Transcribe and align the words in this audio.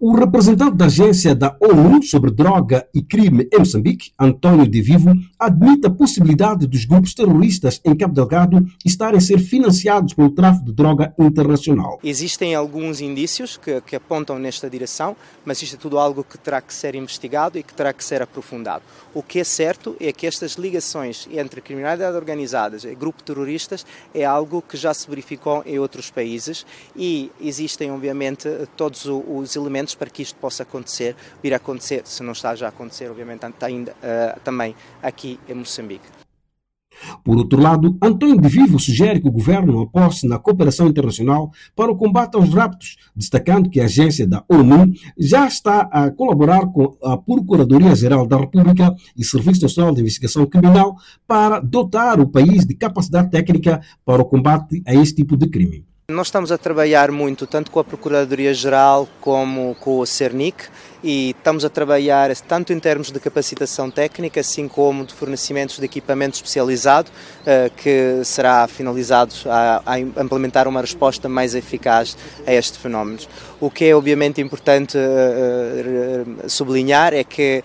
O 0.00 0.14
representante 0.14 0.76
da 0.76 0.84
agência 0.84 1.34
da 1.34 1.56
ONU 1.60 2.04
sobre 2.04 2.30
droga 2.30 2.88
e 2.94 3.02
crime 3.02 3.48
em 3.52 3.58
Moçambique, 3.58 4.12
António 4.16 4.68
de 4.68 4.80
Vivo, 4.80 5.12
admite 5.36 5.88
a 5.88 5.90
possibilidade 5.90 6.68
dos 6.68 6.84
grupos 6.84 7.14
terroristas 7.14 7.80
em 7.84 7.96
Cabo 7.96 8.14
Delgado 8.14 8.64
estarem 8.84 9.18
a 9.18 9.20
ser 9.20 9.40
financiados 9.40 10.14
pelo 10.14 10.30
tráfico 10.30 10.66
de 10.66 10.72
droga 10.72 11.12
internacional. 11.18 11.98
Existem 12.04 12.54
alguns 12.54 13.00
indícios 13.00 13.56
que, 13.56 13.80
que 13.80 13.96
apontam 13.96 14.38
nesta 14.38 14.70
direção, 14.70 15.16
mas 15.44 15.60
isto 15.62 15.74
é 15.74 15.78
tudo 15.80 15.98
algo 15.98 16.22
que 16.22 16.38
terá 16.38 16.60
que 16.60 16.72
ser 16.72 16.94
investigado 16.94 17.58
e 17.58 17.64
que 17.64 17.74
terá 17.74 17.92
que 17.92 18.04
ser 18.04 18.22
aprofundado. 18.22 18.84
O 19.12 19.20
que 19.20 19.40
é 19.40 19.44
certo 19.44 19.96
é 19.98 20.12
que 20.12 20.28
estas 20.28 20.52
ligações 20.52 21.28
entre 21.32 21.60
criminalidade 21.60 22.16
organizada 22.16 22.76
e 22.84 22.94
grupos 22.94 23.24
terroristas 23.24 23.84
é 24.14 24.24
algo 24.24 24.62
que 24.62 24.76
já 24.76 24.94
se 24.94 25.10
verificou 25.10 25.64
em 25.66 25.80
outros 25.80 26.08
países 26.08 26.64
e 26.94 27.32
existem, 27.40 27.90
obviamente, 27.90 28.48
todos 28.76 29.04
os 29.04 29.56
elementos 29.56 29.87
para 29.94 30.10
que 30.10 30.22
isto 30.22 30.38
possa 30.38 30.62
acontecer, 30.62 31.14
vir 31.42 31.52
a 31.52 31.56
acontecer, 31.56 32.02
se 32.04 32.22
não 32.22 32.32
está 32.32 32.54
já 32.54 32.66
a 32.66 32.68
acontecer, 32.68 33.10
obviamente, 33.10 33.44
ainda 33.60 33.92
uh, 33.92 34.40
também 34.40 34.74
aqui 35.02 35.38
em 35.48 35.54
Moçambique. 35.54 36.18
Por 37.24 37.36
outro 37.36 37.60
lado, 37.60 37.96
António 38.02 38.40
de 38.40 38.48
Vivo 38.48 38.78
sugere 38.78 39.20
que 39.20 39.28
o 39.28 39.32
governo 39.32 39.80
aposte 39.80 40.26
na 40.26 40.38
cooperação 40.38 40.88
internacional 40.88 41.50
para 41.74 41.90
o 41.90 41.96
combate 41.96 42.36
aos 42.36 42.52
raptos, 42.52 42.96
destacando 43.14 43.70
que 43.70 43.80
a 43.80 43.84
agência 43.84 44.26
da 44.26 44.44
ONU 44.48 44.92
já 45.16 45.46
está 45.46 45.82
a 45.92 46.10
colaborar 46.10 46.66
com 46.66 46.96
a 47.02 47.16
Procuradoria-Geral 47.16 48.26
da 48.26 48.38
República 48.38 48.94
e 49.16 49.24
Serviço 49.24 49.62
Nacional 49.62 49.94
de 49.94 50.00
Investigação 50.00 50.46
Criminal 50.46 50.96
para 51.26 51.60
dotar 51.60 52.20
o 52.20 52.28
país 52.28 52.66
de 52.66 52.74
capacidade 52.74 53.30
técnica 53.30 53.80
para 54.04 54.22
o 54.22 54.24
combate 54.24 54.82
a 54.86 54.94
este 54.94 55.16
tipo 55.16 55.36
de 55.36 55.48
crime. 55.48 55.87
Nós 56.10 56.28
estamos 56.28 56.50
a 56.50 56.56
trabalhar 56.56 57.12
muito, 57.12 57.46
tanto 57.46 57.70
com 57.70 57.78
a 57.78 57.84
Procuradoria-Geral 57.84 59.06
como 59.20 59.74
com 59.78 59.98
o 59.98 60.06
CERNIC, 60.06 60.64
e 61.04 61.34
estamos 61.36 61.66
a 61.66 61.68
trabalhar 61.68 62.34
tanto 62.34 62.72
em 62.72 62.80
termos 62.80 63.12
de 63.12 63.20
capacitação 63.20 63.90
técnica, 63.90 64.40
assim 64.40 64.66
como 64.68 65.04
de 65.04 65.12
fornecimentos 65.12 65.78
de 65.78 65.84
equipamento 65.84 66.36
especializado, 66.36 67.10
eh, 67.44 67.70
que 67.76 68.22
será 68.24 68.66
finalizado 68.66 69.34
a, 69.84 70.00
implementar 70.00 70.66
uma 70.66 70.80
resposta 70.80 71.28
mais 71.28 71.54
eficaz 71.54 72.16
a 72.46 72.54
estes 72.54 72.78
fenómenos. 72.78 73.28
O 73.60 73.70
que 73.70 73.84
é 73.84 73.94
obviamente 73.94 74.40
importante 74.40 74.96
eh, 74.96 76.24
eh, 76.42 76.48
sublinhar 76.48 77.12
é 77.12 77.22
que 77.22 77.62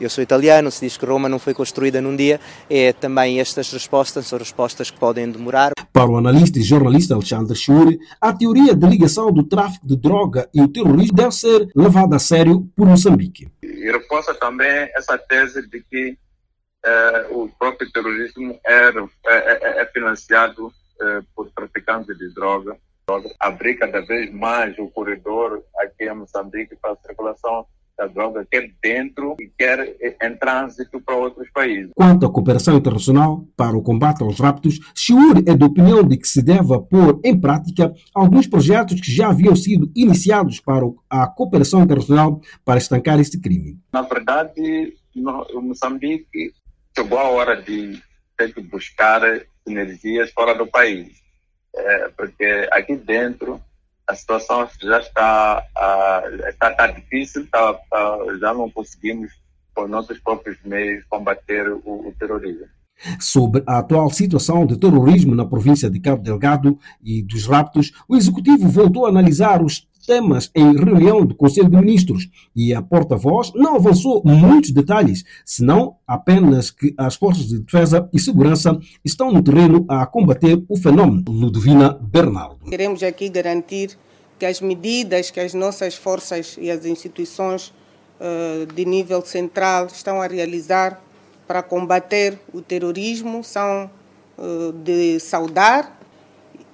eu 0.00 0.08
sou 0.08 0.22
italiano, 0.22 0.70
se 0.70 0.80
diz 0.80 0.96
que 0.96 1.04
Roma 1.04 1.28
não 1.28 1.38
foi 1.38 1.52
construída 1.52 2.00
num 2.00 2.16
dia, 2.16 2.40
é 2.70 2.94
também 2.94 3.38
estas 3.38 3.70
respostas, 3.70 4.28
são 4.28 4.38
respostas 4.38 4.90
que 4.90 4.98
podem 4.98 5.30
demorar. 5.30 5.72
Para 5.92 6.10
o 6.10 6.16
analista 6.16 6.58
e 6.58 6.62
jornalista 6.62 7.14
Alexandre 7.14 7.56
Schuri, 7.56 7.98
a 8.20 8.32
teoria 8.32 8.74
da 8.74 8.88
ligação 8.88 9.32
do 9.32 9.42
tráfico 9.42 9.86
de 9.86 9.96
droga 9.96 10.48
e 10.54 10.60
o 10.60 10.68
terrorismo 10.68 11.16
deve 11.16 11.32
ser 11.32 11.68
levada 11.74 12.16
a 12.16 12.18
sério 12.18 12.68
por 12.76 12.86
Moçambique. 12.86 13.48
E 13.62 13.90
reforça 13.90 14.32
também 14.34 14.88
essa 14.94 15.18
tese 15.18 15.68
de 15.68 15.80
que 15.82 16.16
eh, 16.84 17.26
o 17.30 17.48
próprio 17.58 17.90
terrorismo 17.90 18.58
é, 18.64 18.88
é, 18.88 18.98
é, 19.26 19.82
é 19.82 19.86
financiado 19.86 20.72
eh, 21.00 21.22
por 21.34 21.50
traficantes 21.50 22.16
de 22.16 22.32
droga. 22.32 22.76
Abrir 23.40 23.74
cada 23.74 24.00
vez 24.00 24.32
mais 24.32 24.78
o 24.78 24.88
corredor 24.88 25.62
aqui 25.78 26.04
em 26.04 26.14
Moçambique 26.14 26.76
para 26.76 26.92
a 26.92 26.96
circulação 26.96 27.66
da 28.00 28.06
droga, 28.06 28.46
quer 28.50 28.72
dentro 28.82 29.36
e 29.38 29.46
quer 29.46 29.94
em 30.22 30.36
trânsito 30.36 31.00
para 31.02 31.14
outros 31.14 31.50
países. 31.50 31.90
Quanto 31.94 32.24
à 32.24 32.32
cooperação 32.32 32.76
internacional 32.78 33.46
para 33.54 33.76
o 33.76 33.82
combate 33.82 34.22
aos 34.22 34.40
raptos, 34.40 34.80
Chiur 34.94 35.42
é 35.46 35.54
da 35.54 35.66
opinião 35.66 36.02
de 36.02 36.16
que 36.16 36.26
se 36.26 36.42
deve 36.42 36.78
pôr 36.88 37.20
em 37.22 37.38
prática 37.38 37.92
alguns 38.14 38.46
projetos 38.46 38.98
que 39.00 39.12
já 39.12 39.28
haviam 39.28 39.54
sido 39.54 39.90
iniciados 39.94 40.60
para 40.60 40.86
a 41.10 41.26
cooperação 41.26 41.82
internacional 41.82 42.40
para 42.64 42.78
estancar 42.78 43.20
este 43.20 43.38
crime. 43.38 43.78
Na 43.92 44.00
verdade, 44.00 44.94
no 45.14 45.60
Moçambique 45.60 46.54
chegou 46.96 47.18
a 47.18 47.28
hora 47.28 47.60
de 47.60 48.00
ter 48.38 48.54
que 48.54 48.62
buscar 48.62 49.20
sinergias 49.66 50.30
fora 50.30 50.54
do 50.54 50.66
país, 50.66 51.20
é, 51.76 52.08
porque 52.16 52.66
aqui 52.72 52.96
dentro 52.96 53.60
a 54.10 54.14
situação 54.14 54.68
já 54.82 54.98
está, 54.98 55.64
uh, 55.78 56.48
está, 56.48 56.70
está 56.72 56.86
difícil, 56.88 57.44
está, 57.44 57.70
está, 57.70 58.18
já 58.40 58.52
não 58.52 58.68
conseguimos, 58.68 59.30
com 59.72 59.86
nossos 59.86 60.18
próprios 60.18 60.58
meios, 60.64 61.04
combater 61.08 61.70
o, 61.70 62.08
o 62.08 62.14
terrorismo. 62.18 62.66
Sobre 63.18 63.62
a 63.66 63.78
atual 63.78 64.10
situação 64.10 64.66
de 64.66 64.76
terrorismo 64.76 65.34
na 65.34 65.46
província 65.46 65.88
de 65.88 66.00
Cabo 66.00 66.22
Delgado 66.22 66.78
e 67.02 67.22
dos 67.22 67.46
raptos, 67.46 67.92
o 68.08 68.16
Executivo 68.16 68.68
voltou 68.68 69.06
a 69.06 69.08
analisar 69.08 69.62
os 69.62 69.88
temas 70.06 70.50
em 70.54 70.76
reunião 70.76 71.24
do 71.24 71.34
Conselho 71.34 71.68
de 71.68 71.76
Ministros 71.76 72.28
e 72.54 72.74
a 72.74 72.82
porta-voz 72.82 73.52
não 73.54 73.76
avançou 73.76 74.22
muitos 74.24 74.70
detalhes, 74.70 75.24
senão 75.44 75.96
apenas 76.06 76.70
que 76.70 76.94
as 76.96 77.14
forças 77.14 77.46
de 77.46 77.60
defesa 77.60 78.08
e 78.12 78.18
segurança 78.18 78.78
estão 79.04 79.32
no 79.32 79.42
terreno 79.42 79.84
a 79.88 80.06
combater 80.06 80.62
o 80.68 80.76
fenômeno. 80.76 81.24
Ludovina 81.28 81.98
Bernardo. 82.00 82.58
Queremos 82.68 83.02
aqui 83.02 83.28
garantir 83.28 83.96
que 84.38 84.46
as 84.46 84.60
medidas 84.60 85.30
que 85.30 85.38
as 85.38 85.52
nossas 85.52 85.94
forças 85.94 86.56
e 86.58 86.70
as 86.70 86.86
instituições 86.86 87.72
uh, 88.18 88.66
de 88.74 88.84
nível 88.86 89.22
central 89.22 89.86
estão 89.86 90.20
a 90.22 90.26
realizar 90.26 91.00
para 91.46 91.62
combater 91.62 92.38
o 92.52 92.62
terrorismo 92.62 93.44
são 93.44 93.90
uh, 94.38 94.72
de 94.72 95.20
saudar 95.20 95.99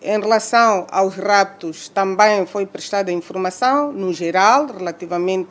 em 0.06 0.21
relação 0.21 0.87
aos 0.91 1.17
raptos, 1.17 1.89
também 1.89 2.47
foi 2.47 2.65
prestada 2.65 3.11
informação, 3.11 3.93
no 3.93 4.12
geral, 4.12 4.67
relativamente 4.67 5.50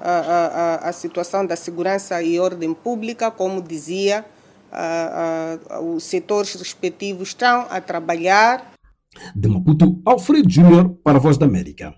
à, 0.00 0.80
à, 0.84 0.88
à 0.88 0.92
situação 0.92 1.46
da 1.46 1.56
segurança 1.56 2.22
e 2.22 2.38
ordem 2.38 2.74
pública, 2.74 3.30
como 3.30 3.62
dizia, 3.62 4.24
os 5.82 6.04
setores 6.04 6.54
respectivos 6.54 7.28
estão 7.28 7.66
a 7.70 7.80
trabalhar. 7.80 8.72
De 9.34 9.48
Maputo, 9.48 10.02
Alfredo 10.04 10.50
Júnior 10.50 10.90
para 11.02 11.16
a 11.16 11.20
Voz 11.20 11.38
da 11.38 11.46
América. 11.46 11.94